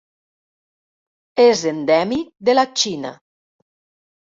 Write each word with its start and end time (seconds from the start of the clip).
És 1.43 1.61
endèmic 1.73 2.33
de 2.51 2.59
la 2.59 2.65
Xina. 2.83 3.15